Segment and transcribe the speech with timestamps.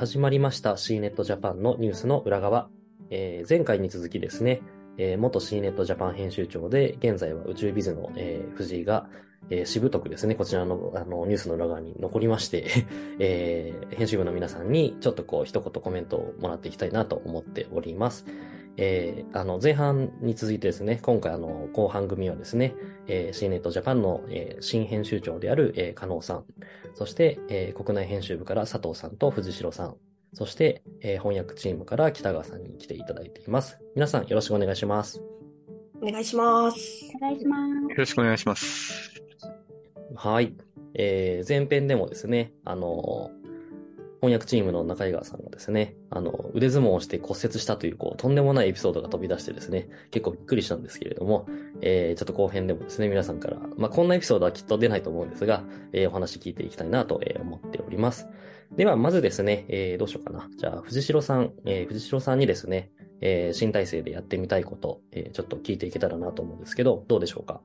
[0.00, 2.70] 始まりました C ネットジャパンのニュースの裏側。
[3.10, 4.62] えー、前回に続きですね、
[4.96, 9.10] えー、元 C ネットジャパン編集長で、現在は宇宙ビズの、えー、藤井が、
[9.50, 12.66] えー、しぶとくですね、こちらのあのニュースの裏側に残りまして、
[13.20, 18.24] えー、編集部の皆さんにちょっとこう一言コメントをもらっていきたいなと思っております。
[18.82, 22.74] えー、あの、前半に続いてですね、今回あの、後半組はですね、
[23.06, 26.44] えー、CNET Japan の、えー、新編集長である、えー、加納さん、
[26.94, 29.96] そして、えー、国内編集部から佐藤さんと藤代さん、
[30.32, 33.78] そして、えー、翻訳チームから北川さんに来ていただいています。
[33.94, 35.22] 皆さんよろしくお願いします。
[36.00, 37.12] お願いします。
[37.16, 37.90] お願いします。
[37.90, 39.10] よろしくお願いします。
[40.14, 40.54] はい。
[40.94, 43.30] えー、前編でもですね、あの
[44.20, 51.46] 翻訳チームの中井川さんがですね、あの、腕相撲をして骨折したという、こう、とんでもないエピソードが飛び出してですね、結構びっくりしたんですけれども、
[51.80, 58.28] えー、ちょっと後編でもですね、皆さんから、まあ、こんなエピソードはきっと出ないと思うんですが、えー、お話聞いていきたいなと思っております。
[58.76, 60.50] では、まずですね、えー、どうしようかな。
[60.56, 62.90] じゃあ、藤代さん、えー、藤代さんにですね、
[63.22, 67.62] えー、新体制でやってみたいこと、えー、ちょっと聞いていけたらなと思うんですけど、どうでしょうか？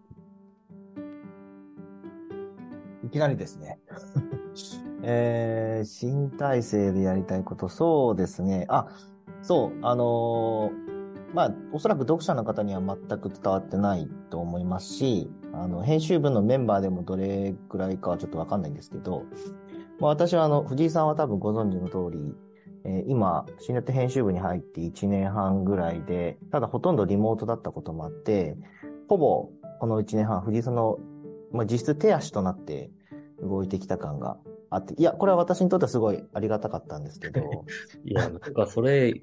[3.06, 3.78] いきなりですね。
[5.08, 8.66] えー、新体制でやりたいこと、そうですね。
[8.70, 8.88] あ、
[9.44, 19.24] そう、あのー、まあ、おそらく読者の方には全く伝わってないと思いますし、あの、編集部のメンバーでもどれくらいかはちょっとわかんないんですけど、
[20.00, 22.36] まあ、私はあの、藤井さんは多分ご存知の通り、
[22.84, 28.58] えー、今、新ネッ編集部に入って1年半ぐらいで、ただほとんどリモートだったこともあって、
[29.08, 30.98] ほぼこの1年半、藤井さんの、
[31.52, 32.90] まあ、実質手足となって
[33.42, 34.38] 動いてきた感が
[34.70, 37.42] あって、いや、これは私にとってはすごいありがたかったんですけど。
[38.06, 39.22] いや、なんかそれ、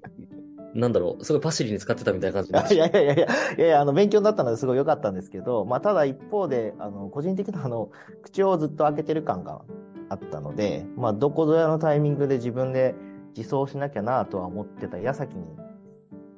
[0.74, 7.90] なんだろう、すごいパシリに使ってたみたいな感じ いやいやいやいや、いやいや、あの、勉強になったのですごい良かったんですけど、まあ、ただ一方で、あの、個人的なあの、
[8.22, 9.62] 口をずっと開けてる感が
[10.08, 12.94] あったので、まあ、どこぞやのタイミングで自分で
[13.36, 15.44] 自走しなきゃなとは思ってた矢先に、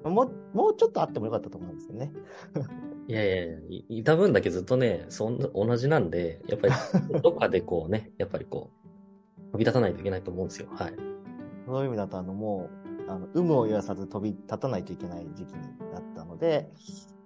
[0.04, 2.12] もう、もうちょっとあってもよかったと思うんですよね。
[3.06, 3.56] いやいやいや、
[3.88, 6.74] いた分だけずっとね、そんな、同じなんで、やっぱり、
[7.22, 8.70] どっかでこうね、やっぱりこ
[9.38, 10.68] う、飛び立たないといけないと思うんですよ。
[10.72, 10.94] はい。
[11.66, 12.70] そういう意味だと、あの、も
[13.06, 15.60] う、あの、有無を言わさず飛び立たないといけない時期に
[15.92, 16.70] なったので、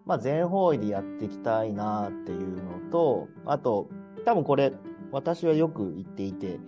[0.05, 3.89] まあ、全方位でやっていきたいなっていうのと、あと、
[4.25, 4.73] 多分これ、
[5.13, 6.59] 私はよく言っていて、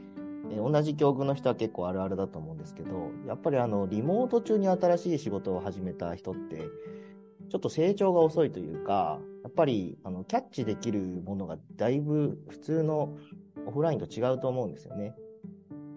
[0.50, 6.68] え同じ境遇の人は結構あるあるだと思うんですけど、やっぱりあの、リモート中に新しい仕事を始めた人って、
[7.50, 13.16] ちょっと成長が遅いというか、やっぱり、あの、キャッチできるものがだいぶ普通の
[13.66, 15.14] オフラインと違うと思うんですよね。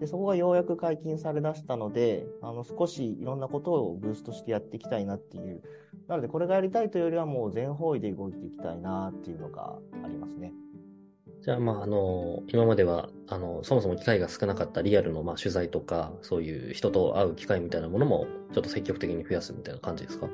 [0.00, 5.62] で、そこがようやく解禁されだしたので、あの、少しいろんなことをブーストしてやっていきたいなっていう。
[6.08, 10.52] なので、これがやりたいというよりはもう全方位で動いていきたいなっていうのがありますね。
[11.42, 20.28] じゃあ、まあ、あの、今までは、あの、そもそも機会が少なかったリアルの、まあ、取材とか、そういう人と会う機会みたいなものも、ちょっと積極的に増やすみたいな感じですか？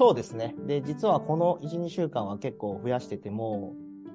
[0.00, 0.54] そうですね。
[0.66, 3.74] で、実はこの1、2週間は結構増やしてても、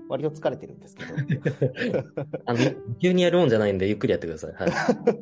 [0.10, 1.14] 割と疲れてるんですけど。
[2.48, 2.60] あの、
[3.00, 4.54] 急にやるもんじゃないんで、ゆっくりやってください。
[4.54, 4.72] はい。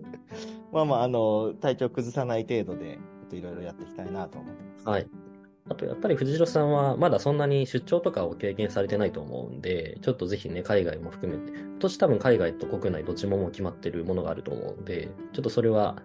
[0.71, 2.97] まあまあ、あの、体調崩さない程度で、
[3.33, 4.87] いろいろやっていきたいなと思ってます。
[4.87, 5.07] はい。
[5.67, 16.01] あと、やっぱり藤代さんは、まだそんなに出張とかを経験されてないと思うんで、ちょっとぜひね、海外も含めて、今年多分海外と国内どっちももう決まってるものがあると思うんで、ちょっとそれは、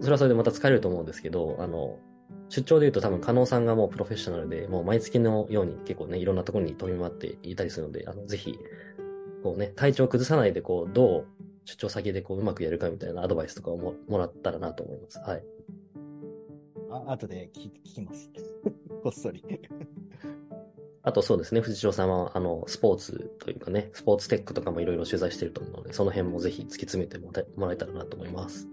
[0.00, 2.00] それはそれでまた疲れると思うんですけど、あの、
[2.48, 8.58] 出張で言うと多分、加納さんがもうプロフェッショナルで、もう毎月のように結構ね、いろんなところに飛び回っていたりするので、あの、ぜひ、
[9.42, 11.26] こうね、体調崩さないで、こう、どう
[11.64, 15.18] 出張先でこう、うまくやるかみたいなアドバイスとかをももらったらなと思います。
[15.18, 15.44] はい。
[16.90, 18.30] あ、後で聞聞きます。
[19.02, 19.44] こっそり。
[21.02, 27.30] あとそうですね、藤代さんは、あの、スポーツというかね、スポーツテックとかもいろいろ取材してると思うので、その辺もぜひ突き詰めても
[27.66, 28.68] らえたらなと思います。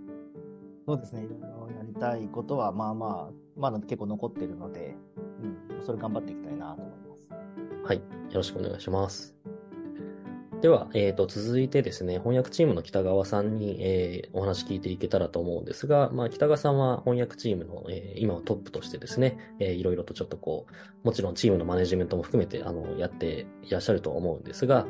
[0.87, 4.95] そうですね、いろいろやりたいことは、まあまあ、まだ結構残ってるので、
[5.71, 7.29] うん、それ頑張っていきたいなと思います。
[7.85, 7.97] はい。
[7.97, 8.03] よ
[8.33, 9.35] ろしくお願いします。
[10.61, 24.87] では、え、ー、と、続いてですね、翻訳チームの北川さんに、えー、お話聞いていけたらと思うんですが、まあ、北川さんは翻訳チームの、えー、今はトップとしてですね、えー、いろいろとちょっとこう、もちろんチームのマネジメントも含めて、あの、やっていらっしゃると思うんですが、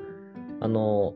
[0.59, 1.15] あの、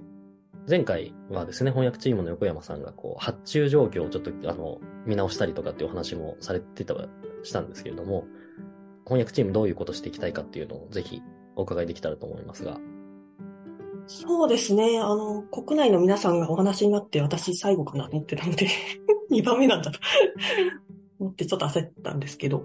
[0.67, 6.95] 前回はですね、翻訳チームの横山さんが、こう、発注状況をちょっと、あの、見直したりとかっていうお話もされてた、
[7.47, 8.25] したんですけれども、
[9.05, 11.21] 翻訳チームどういうことしていきたいかっていうのをぜひ
[11.55, 12.77] お伺いできたらと思いますが。
[14.07, 14.99] そうですね。
[14.99, 18.67] あの、国内の皆さんがお話になって私最後かなと思ってたので
[19.31, 19.99] 2番目なんだと
[21.19, 22.63] 思ってちょっと焦ったんですけど。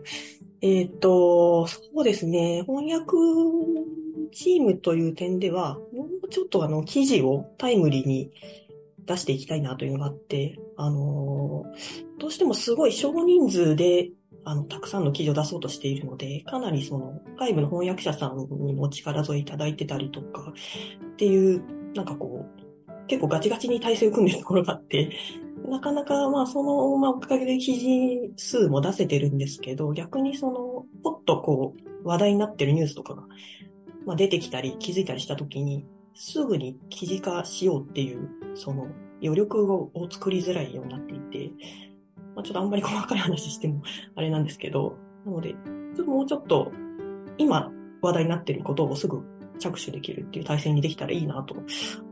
[0.61, 2.63] えっ、ー、と、そうですね。
[2.67, 3.17] 翻訳
[4.31, 8.31] チームという点では、もうちょっとあの、記事をタイムリーに
[9.07, 11.65] 出していきたいなというのがあって、あの
[12.19, 14.11] どうしてもすごい少人数で、
[14.45, 20.53] あの、たくさんの記事を出そうとしているので、かなりその、外部の翻訳者さんにも力添えいただいてたりとか、
[21.13, 21.63] っていう、
[21.95, 22.63] なんかこう、
[23.07, 25.11] 結構ガチガチに体制を組んでるところがあって、
[25.69, 31.75] なかなか、まあ、その、まあ、おかげで記事数も出せてるんですけど、逆にその、ポッとこ
[32.05, 33.23] う、話題になってるニュースとかが、
[34.07, 35.85] まあ、出てきたり、気づいたりしたときに、
[36.15, 38.89] すぐに記事化しようっていう、その、
[39.23, 41.51] 余力を作りづらいようになっていて、
[42.35, 43.83] まあ、ちょっとあんまり細かい話しても
[44.15, 45.51] あれなんですけど、なので、
[45.95, 46.73] ちょっともうちょっと、
[47.39, 47.71] 今
[48.03, 49.23] 話題になっていることをすぐ
[49.59, 51.55] 着手できるっていう体制にできたらいいなと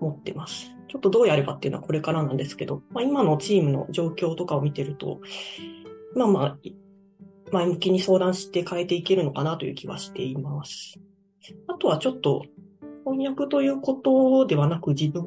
[0.01, 0.75] 思ってます。
[0.89, 5.21] ちょっとどうやればっていうのはこれからなんですけど、まあ、今のチームの状況とかを見てると、
[6.15, 6.59] まあまあ、
[7.53, 10.99] 前向きに相談して変えていけるのかなという気はしています。
[11.69, 12.45] あとはちょっと、
[13.05, 15.25] 翻訳ということではなく自分、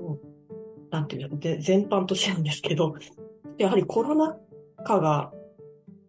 [0.92, 2.96] なんていうの、全般としてなんですけど、
[3.58, 4.38] やはりコロナ
[4.84, 5.32] 禍が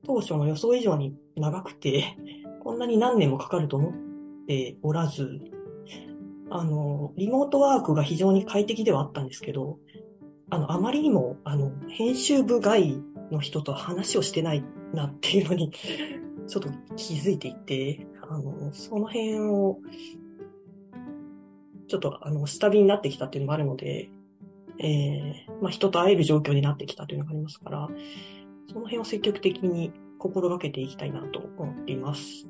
[0.04, 2.16] 当初の予想以上に長くて、
[2.62, 3.92] こんなに何年もかかると思っ
[4.46, 5.40] ておらず、
[6.50, 9.78] あの、リモートワークが非常に快適ではあったんですけど、
[10.50, 15.72] あの、あまりにも、あの、編集部外の人と話をしてないなっていうのに、
[16.46, 19.78] ちょっと気づいていて、あの、その辺を、
[21.88, 24.10] ちょっと、あの、下火になってきたっていうのもあるので、
[24.78, 27.88] ええまあ、人と会える状況になってきたというのがありますから、
[28.68, 32.48] その辺を積極的に心がけていきたいなと思っています。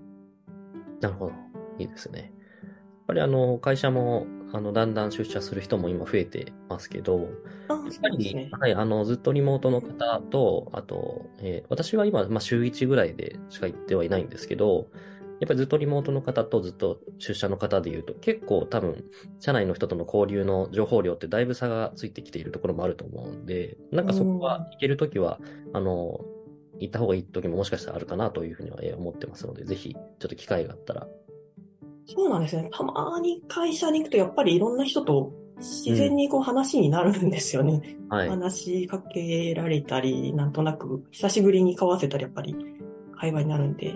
[1.00, 1.32] なるほど。
[1.78, 2.20] いいですね。
[2.20, 7.28] やっぱりあの、会社も、あの、だんだん出社する人も今増えてますけど、
[7.68, 8.48] あやっそぱり、ね。
[8.52, 14.86] はい、あの、ずっとリモートの方と、あと、えー私は今、まあ、週1ぐらいでしか行ってはいないんですけど、
[15.44, 19.04] やっぱりずっとリモートの方とずっと出社の方で言うと、結構多分、
[19.40, 25.38] 社内の人との交流の情報量ってだいぶ差がついてきているところもあると思うんで、なんかそこは行けるときは、
[25.74, 26.24] あの、
[26.80, 31.06] 行った方がいい時ももしかしたらあるかなというふうにはえー思ってますので、ぜひ、ちょっと機会があったら。
[32.06, 32.70] そうなんですね。
[32.72, 37.98] たまに会社に行くと、やっぱりいろんな人と自然にこう話になるんですよね。
[38.08, 38.28] はい。
[38.30, 42.56] 話しかけられたり、なんとなく久しぶりに交わせたり、やっぱり
[43.16, 43.94] 会話になるんで、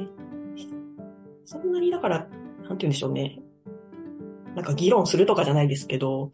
[1.50, 2.28] そんなにだから、なんて
[2.68, 3.40] 言うんでしょうね。
[4.54, 6.30] なんか議論するとかじゃないですけど、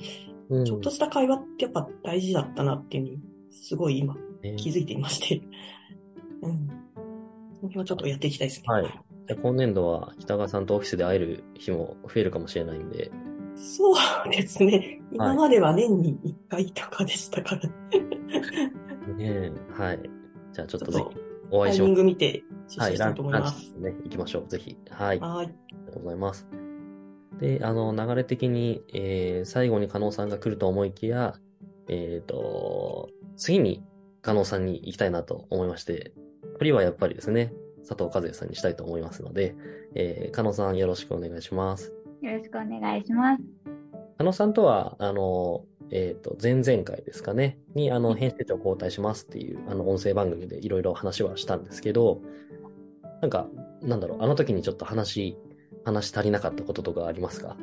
[0.48, 3.18] うんちょっとした会話ってやっぱ大事だったなっていうのに、
[3.52, 5.40] すごい今ね気づいていまして。
[6.42, 6.66] うん。
[6.66, 8.64] その辺はちょっとやっていきたいですね。
[8.66, 9.00] はい。
[9.28, 13.12] で今年度は北川さんとオフィスで会える日も増えるかもしれないんで、
[13.54, 13.96] そう
[14.32, 15.00] ですね。
[15.12, 17.68] 今までは年に1回とかでしたから、
[19.14, 20.00] ねえはい。
[20.52, 21.04] じゃあちょっとぜ
[21.50, 22.80] お会いしましょタイミング見て出う。
[22.80, 23.72] はい、社したいと思います。
[23.72, 24.48] チね、行きましょう。
[24.48, 24.76] ぜひ。
[24.90, 25.18] はい。
[25.20, 25.46] あはい。
[25.46, 25.52] り
[25.86, 26.46] がとうございます。
[27.40, 31.34] で、あの、流れ的に、えー、最後に加納さんが来ると思いきや、
[31.88, 33.82] えっ、と、次に
[34.22, 36.12] 加納さんに行きたいなと思いまして、
[36.58, 37.52] 振りはやっぱりですね、
[37.86, 39.54] 佐藤和也さんにしたいと思いますので、
[39.94, 41.92] えー、加納さんよろしくお願いします。
[42.22, 43.42] よろしくお願いします。
[44.16, 52.20] 加納さんとは、あの、えっ、と、前々回ですかね、に、あの、編集長交代しますっていう、あの、音声番組でいろいろ話はしたんですけど、
[53.20, 53.48] なんか、
[53.82, 55.36] なんだろう、あの時にちょっと話、
[55.84, 57.56] 話し足りなかったこととかありますか？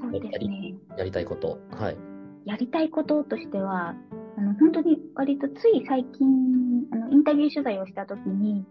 [0.00, 0.74] そうですね。
[0.96, 1.58] やりたいこと。
[1.70, 1.96] はい。
[2.44, 3.94] やりたいこととしては、
[4.36, 8.64] あの、本当に割とつい最近、あの、インタビュー取材をしたときに、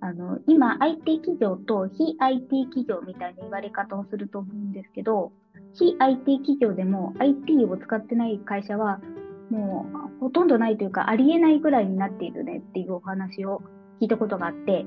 [0.00, 5.32] あの、今 IT 企業と非 IT 企業みたいな言われ方をすると思うんですけど、
[5.74, 9.00] 非 IT 企業でも IT を使ってない会社は、
[9.50, 9.86] も
[10.18, 13.62] うほとんどないというかありえないぐらいになっているねっていうお話を
[14.00, 14.84] 聞いたことがあって、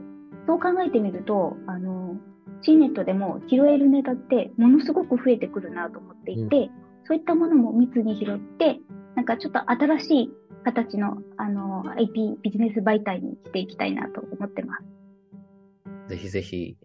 [0.47, 2.15] そう考えてみると、あの、
[2.61, 6.69] C ネットでも拾えるネタってものすごく増えてくるなと思っていて、
[7.05, 8.79] そういったものも密に拾って、
[9.15, 10.31] なんかちょっと新しい
[10.63, 16.09] 形の、あの、IP ビジネス媒体にしていきたいなと思ってます。
[16.09, 16.77] ぜひぜひ。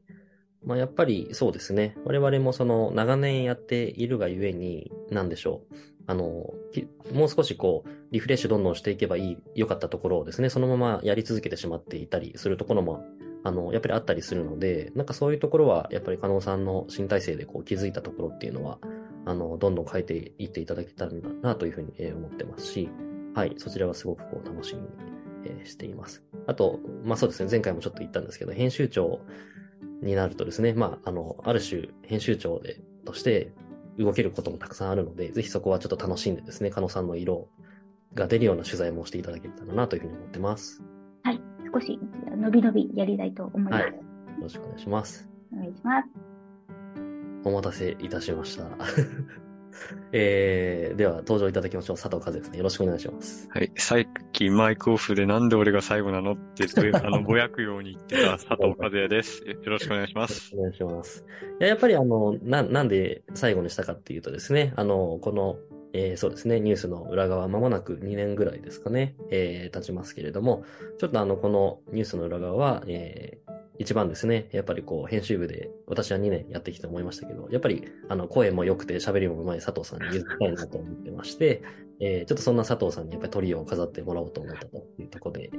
[0.65, 1.97] まあ、やっぱりそうですね。
[2.05, 5.75] 我々もその長年やっているがゆえに、なんでしょう。
[6.07, 6.23] あの、
[7.12, 13.05] もう少しこう、リフレッシュどんどんしていけばいい、良かったところをですね、そのままやり続けてしまっていたりするところも、
[13.45, 18.79] あの、やっぱりあったりするので、なんかそういうところは、やっぱり加納さんの新体制でこう気づいたところっていうのは、
[19.27, 21.12] あの、どんどん変えていっていただけたら
[21.43, 22.88] なというふうに思ってますし、
[23.35, 26.23] はい、そちらはすごくこう楽しみにしています。
[26.47, 29.21] あと、まあそうですね、前回もちょっと言ったんですけど、編集長
[30.02, 33.52] になるとですね、まあ、あの、ある種、編集長で、として
[33.99, 37.49] 動けることもたくさんあるので、ぜひそこはちょっと楽しんでですね、加納さんの色
[38.14, 40.82] が出るような取材もしていただけたらなというふうに思ってます。
[41.23, 41.40] はい。
[41.73, 41.99] 少し、
[42.37, 43.82] のびのびやりたいと思います。
[43.82, 44.08] はい
[44.38, 45.28] よろしくお願いします。
[45.52, 46.08] お願いします。
[47.44, 48.64] お待たせいたしました。
[50.12, 51.97] えー、では、登場いただきましょう。
[51.97, 53.49] 佐藤和也さん、よろしくお願いします。
[53.50, 53.70] はい。
[53.76, 53.99] さっ
[54.32, 56.66] きマイクオフでなんで俺が最後なのって、
[56.97, 59.44] あの、ぼやくように言ってた佐藤和也です。
[59.47, 60.50] よろしくお願いします。
[60.54, 61.25] お願いします。
[61.61, 65.58] いや、やっぱりあの、な、なんで最後にしたかっていうとですね、あの、この、
[65.94, 70.64] えーそうですね、ニュースの裏側、まもなく2年ぐらいですかね、えー経ちますけれども、
[70.99, 73.48] ちょっとあの、このニュースの裏側は、えー
[73.78, 81.62] 一番ですね、やっぱりこう、編集部で私は2年やってきて思いましたけど、やっぱり、あの、声も良くて喋りも上手い佐藤さんに譲りたいなと思ってまして、
[82.00, 85.50] えーちょっとそんな佐藤さんにやっぱりトリを飾ってもらおうと思ったというところで、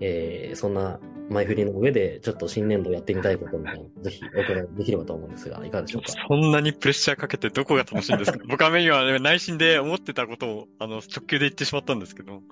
[0.00, 6.12] えーそんな前振りの上で、ちょっと新年度やってみたいことみたいなのぜひお伺いできればと思うんですが、いかがでしょうか？
[6.28, 8.38] そんなにプレッシャーかけてどこが楽しいんですか？
[8.48, 12.34] 僕は今ね内心で思ってたことを、あの、直球で言ってしまったんですけど。
[12.34, 12.42] はい。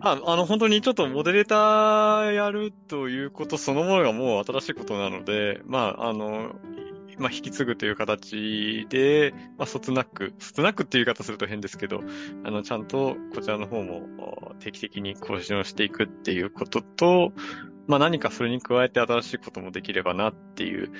[0.00, 6.54] ああの、本当にちょっとモデレーターやるということそのものがもう新しいことなので、まあ、あの、
[7.18, 12.02] まあ、引き継ぐという形で、まあ、そつなく、そつなくっていう言い方すると変ですけど、
[12.44, 17.32] あの、ちゃんとこちらの方も定期的に更新をしていくっていうことと、
[17.86, 20.90] まあ、何かそれに加えて新しいこともできればなっていう、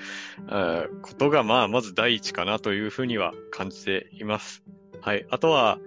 [0.49, 4.63] あーことが、まあ、まず第一かなというふうには感じています。
[5.01, 5.27] はい。
[5.31, 5.79] あとは、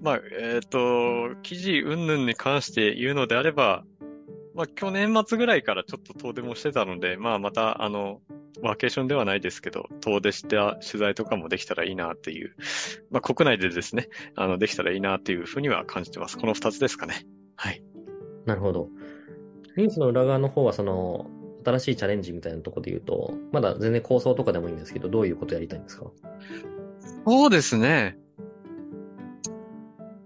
[0.00, 3.84] まあ、えっ、と、記事云々に関して言うのであれば、
[4.54, 8.20] まあ、去年末ぐらいからちょっと遠出もしてたので、まあ、また、あの、
[8.62, 12.54] ワーケーションではないですけど、遠出した取材とかもできたらいいなっていう、
[13.10, 16.38] まあ、国内でですね、あの、できたらいいなっていうふうには感じてます。
[16.38, 17.26] この二つですかね。
[17.56, 17.82] はい。
[18.44, 18.88] なるほど。
[19.76, 21.30] ニュースの裏側の方は、その、
[21.64, 26.12] 新しいチャレンジみたいなところで言うと、まだ全然構想とかでもいいんですけど、どういうことやりたいんですか？
[27.26, 28.16] そうですね。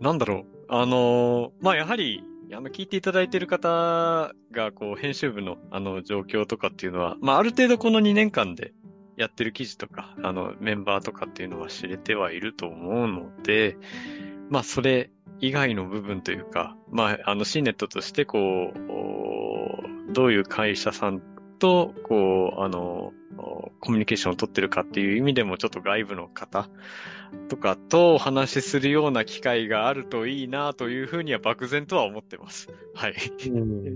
[0.00, 0.44] なんだろう。
[0.68, 8.72] あのーまあ、やはり、あの、聞いていただいている方が、こう、編集部の、あの、状況とかっていうのは、まあ、ある程度この2年間で
[9.16, 13.76] やってる記事とか、あの、メンバーとかっていうのは知れてはいると思うので、
[14.48, 21.20] まあ、それ以外の部分というか、まあ、あの、シーネットとして、こう、どういう会社さん
[21.60, 23.12] と、こう、あの、
[23.80, 26.68] コミュニケーションを取ってるかっていう意味でも、ちょっと外部の方
[27.48, 32.68] とかとお話しするような機会があるといいなというふうには漠然とは思ってます。
[32.94, 33.14] はい。
[33.48, 33.94] うん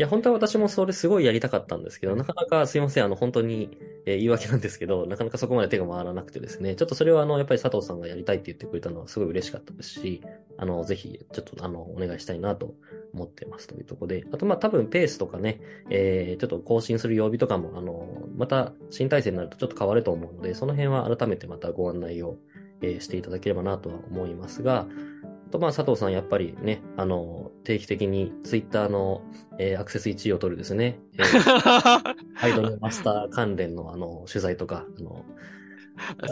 [0.00, 3.76] や、本当は私もそれすごいやりたかったんですけど、なかなかすいません、あの、本当に、
[4.06, 10.22] えー言い訳なんですけど、なかなかそこまで手が回らなくてですね、ちょっとそれはあの、やっぱり佐藤さんがやりたいって言ってくれたのはすごい嬉しかったですし、
[10.56, 12.74] あの、ぜひ、ちょっとあの、お願いしたいなと
[13.12, 22.36] 思ってますというところで、あとまあ多分ペースとかね、えーちょっと更新する曜日とかも、あの、また新体制になるとちょっと変わると思うので、その辺は改めてまたご案内を、
[22.82, 24.86] えーしていただければなとは思いますが、
[25.28, 29.22] あとまあ佐藤さんやっぱりね、あの、定期的にツイッターの、
[29.58, 35.24] えーアクセス1位を取るですね、えー アイドルマスター関連のあの、取材とか、あの、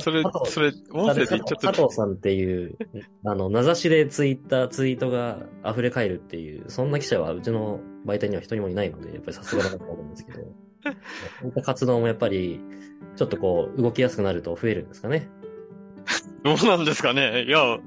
[0.01, 2.77] それそれ、音声でちゃって佐藤さんっていう、
[3.25, 10.39] あの、名指しでツイッター、ツイートが溢れ返るっていう、そんな記者はうちの媒体には一人もいないので、やっぱりさすがだなと思うんですけど、
[11.41, 12.61] そういった活動もやっぱり、
[13.17, 15.29] ちょっとこう、動きやすくなると増えるんですかね。
[16.45, 17.45] どうなんですかね。
[17.45, 17.79] いや、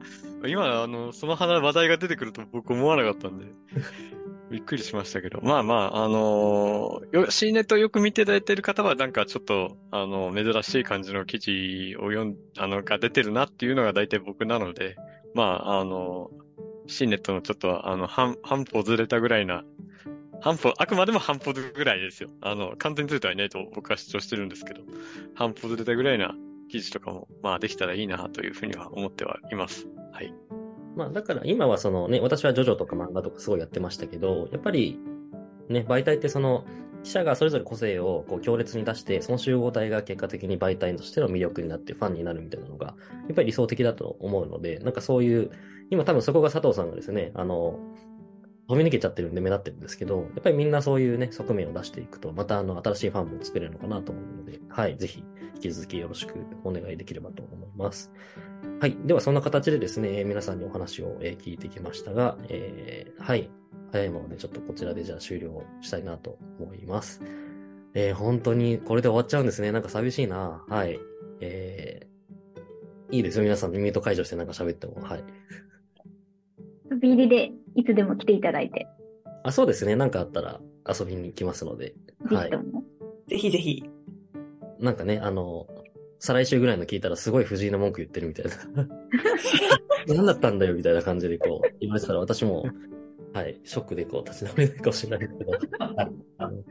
[0.47, 3.45] 今、あの、その話、題が出てくると僕思わなかったんで、
[4.49, 5.39] びっくりしましたけど。
[5.41, 14.95] まあまあ、あのよ、C ネットよく見ていただいている方は、なんかちょっと、あの、珍しい感じの記事を読ん、あの、が出てるなっていうのが大体僕なので、
[15.33, 16.29] まあ、あの、
[16.87, 19.63] C ネットのちょっと、あの、半、半歩ずれたぐらいな、
[20.41, 22.29] 半歩、あくまでも半歩ぐらいですよ。
[22.41, 24.81] あの、完全にずれてはいないと僕は主張してるんですけど、
[25.35, 26.35] 半歩ずれたぐらいな
[26.69, 29.87] 記事とかも、まあできたらいいなというふうには思ってはいます。
[30.11, 30.33] はい。
[30.95, 34.99] まあだから今はそのね、私はジョジョとか漫画とかすごいやってましたけど、やっぱり
[35.69, 36.65] ね、媒体ってその、
[37.03, 42.93] 記者がそれぞれ個性をこう強烈に出して、その集合体が結果的に媒体としての魅力になってファンになるみたいなのが、や
[43.31, 45.49] っぱり理想的だと思うので、なんかそういう、
[45.89, 47.79] 今多分そこが佐藤さんがですね、あの、
[48.71, 55.25] 飛び抜けちゃってるんで目立ってるんですけど、やっぱりみんなそういうね、側面を出していくと、またあの、新しいファンも作れるのかなと思うので、はい、ぜひ、
[55.55, 58.13] 引き続きよろしくお願いできればと思います。
[58.79, 58.95] はい。
[59.03, 63.49] では、そんな形でですね、皆さんにお話を、聞いてきましたが、えーはい。
[63.91, 67.21] 早いもので、ちょっとこちらでじゃあ終了したいなと思います。
[67.93, 69.73] えー本当にこれで終わっちゃうんですね。
[69.73, 70.63] なんか寂しいな。
[70.65, 70.97] はい。
[71.41, 72.11] えー
[73.13, 73.43] いいですよ。
[73.43, 75.01] 皆さん、ミュート解除してなんか喋っても。
[75.01, 75.23] はい。
[76.89, 78.87] 飛び入りでいつでも来ていただいて、
[79.43, 79.95] あ、そうですね。
[79.95, 81.93] なんかあったら遊びに来ますので。
[82.29, 82.59] ぜはいひと。
[82.59, 82.83] も。
[83.27, 83.83] ぜひぜひ。
[84.79, 85.67] なんかね、あの、
[86.19, 88.87] 再来週ぐらいの聞いたらすごい藤井の文句言ってるみたいな。
[90.07, 92.65] 何だったんだよみたいな感じでこう言われてたら私も、
[93.33, 96.63] はい、ショックでこう立ち直れないかもしれないですけど、はい、あの、ね、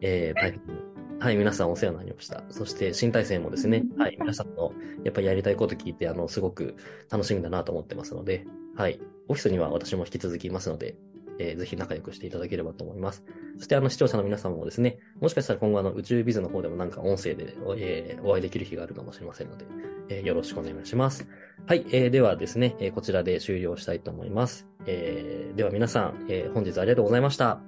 [0.00, 0.85] えー、大変
[1.18, 2.44] はい、皆さんお世話になりました。
[2.50, 6.76] そして新体制もですね、うんはい、皆さんのやっぱりやりたいこと聞いて、あの、すごく
[7.10, 8.46] 楽しみだなと思ってますので、
[8.76, 10.96] はい、オフィスには私も引き続きいますので、
[11.38, 13.24] えーぜひ仲良くしていただければと思います。
[13.56, 19.64] そしてあの視聴者の皆さんもですね、もしかしたら今後あの宇宙ビズの方でもなんか音声で、えーお会いできる日があるかもしれませんので、
[20.08, 21.26] えーよろしくお願いします。
[21.66, 24.66] はい、えーではですね、えーこちらで終了したいと思います。
[24.86, 27.50] えーでは皆さん、えー本日ありがとうございました。
[27.50, 27.60] あ